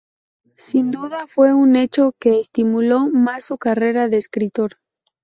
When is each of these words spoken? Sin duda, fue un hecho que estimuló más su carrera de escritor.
Sin 0.57 0.89
duda, 0.89 1.27
fue 1.27 1.53
un 1.53 1.75
hecho 1.75 2.13
que 2.19 2.39
estimuló 2.39 3.01
más 3.11 3.45
su 3.45 3.59
carrera 3.59 4.07
de 4.07 4.17
escritor. 4.17 4.77